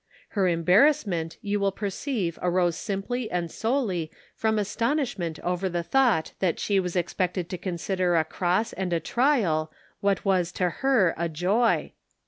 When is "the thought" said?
5.69-6.33